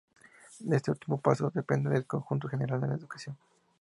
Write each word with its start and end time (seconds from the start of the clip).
De 0.61 0.77
este 0.77 0.89
último 0.89 1.21
pasó 1.21 1.45
a 1.45 1.49
depender 1.53 1.93
el 1.93 2.07
Consejo 2.07 2.47
General 2.47 2.81
de 2.81 2.87
Educación. 2.95 3.37